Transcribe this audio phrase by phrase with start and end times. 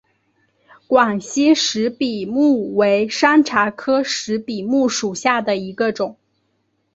[0.87, 6.17] 广西石笔木为山茶科石笔木属下的一个种。